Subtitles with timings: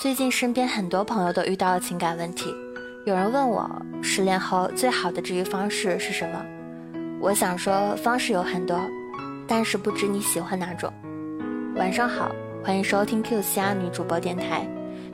[0.00, 2.54] 最近身边很多朋友都遇到了情感问题，
[3.04, 3.70] 有人问我
[4.02, 6.42] 失恋后最好的治愈方式是什么？
[7.20, 8.80] 我想说方式有很多，
[9.46, 10.90] 但是不知你喜欢哪种。
[11.76, 12.32] 晚上好，
[12.64, 14.66] 欢迎收听 Q 虾女主播电台，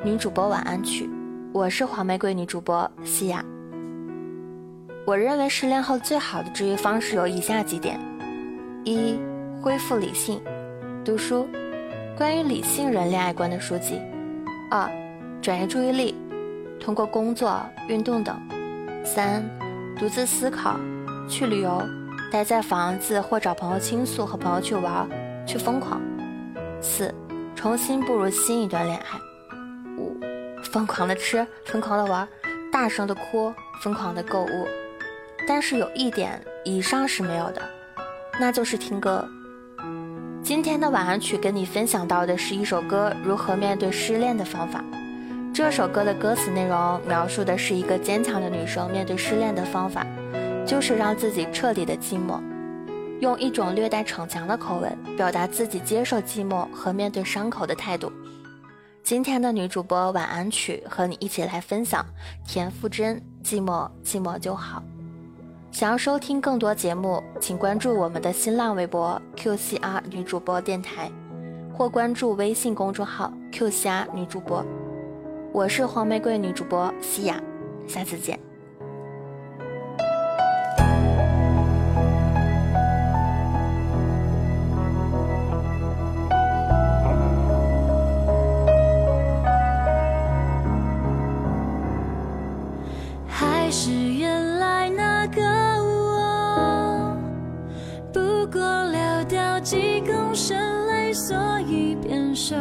[0.05, 1.11] 女主播晚安曲，
[1.53, 3.45] 我是黄玫瑰女主播西雅。
[5.05, 7.99] 我认为失恋后最好的治愈方式有以下几点：
[8.85, 9.19] 一、
[9.61, 10.41] 恢复理性，
[11.05, 11.49] 读书，
[12.17, 14.01] 关于理性人恋爱观的书籍。
[14.71, 14.91] 二、
[15.41, 16.15] 转移注意力，
[16.81, 18.37] 通过工作、运动等。
[19.05, 19.43] 三、
[19.97, 20.77] 独自思考，
[21.29, 21.83] 去旅游，
[22.33, 25.09] 待在房子或找朋友倾诉，和朋友去玩，
[25.47, 26.01] 去疯狂。
[26.81, 27.15] 四、
[27.55, 29.05] 重新步入新一段恋爱。
[29.97, 30.19] 五、
[30.65, 32.29] 疯狂的吃，疯狂的玩，
[32.73, 34.67] 大声的哭，疯狂的购物。
[35.47, 37.63] 但是有一点，以上是没有的，
[38.41, 39.25] 那就是听歌。
[40.47, 44.81] 今天的晚安曲跟你分享到的是一首歌如何面对失恋的方法。
[45.53, 50.07] 这首歌的歌词内容描述的是一个坚强的女生面对失恋的方法，
[50.65, 52.41] 就是让自己彻底的寂寞，
[53.19, 58.13] 用一种略带逞强的口吻表达自己接受寂寞和面对伤口的态度。
[59.03, 62.07] 今天的女主播晚安曲和你一起来分享
[62.47, 64.81] 田馥甄《寂寞寂寞就好》。
[65.77, 71.13] 想要收听更多节目，请关注我们的新浪微博 QCR 女主播电台，
[71.71, 74.65] 或关注微信公众号 QCR 女主播。
[75.53, 77.39] 我是黄玫瑰女主播西雅，
[77.87, 78.41] 下次见。
[98.57, 100.57] 不过流掉几公升
[100.87, 101.37] 泪，所
[101.69, 102.57] 以变瘦。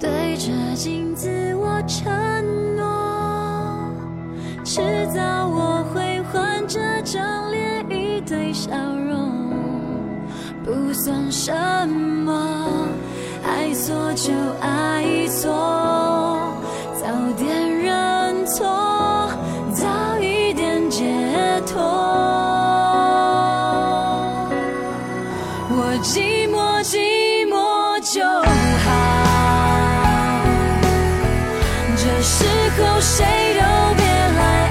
[0.00, 2.10] 对着镜子我承
[2.74, 3.92] 诺，
[4.64, 8.70] 迟早我会换这张脸，一堆笑
[9.06, 9.50] 容，
[10.64, 11.52] 不算什
[11.86, 12.88] 么，
[13.44, 15.52] 爱错就爱错。
[16.94, 17.06] 早
[17.36, 18.85] 点认错。
[32.22, 32.44] 时
[32.78, 34.65] 候谁都别来